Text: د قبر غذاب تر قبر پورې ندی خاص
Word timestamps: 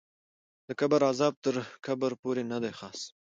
د 0.67 0.69
قبر 0.79 1.01
غذاب 1.09 1.33
تر 1.43 1.55
قبر 1.85 2.11
پورې 2.21 2.41
ندی 2.51 2.71
خاص 2.79 2.99